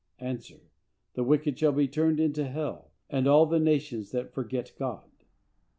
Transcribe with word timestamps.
—A. 0.19 0.35
"The 1.13 1.23
wicked 1.23 1.59
shall 1.59 1.73
be 1.73 1.87
turned 1.87 2.19
into 2.19 2.47
hell, 2.47 2.89
and 3.07 3.27
all 3.27 3.45
the 3.45 3.59
nations 3.59 4.09
that 4.13 4.33
forget 4.33 4.71
God." 4.79 5.11